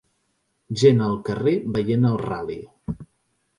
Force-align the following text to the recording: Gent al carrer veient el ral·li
Gent 0.83 1.03
al 1.09 1.13
carrer 1.29 1.55
veient 1.77 2.11
el 2.15 2.19
ral·li 2.25 2.59